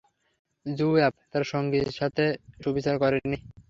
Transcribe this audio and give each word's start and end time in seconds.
জুওয়াব 0.65 1.13
তার 1.31 1.43
সঙ্গীর 1.51 1.87
সাথে 1.99 2.23
সুবিচার 2.63 2.95
করেনি। 3.03 3.37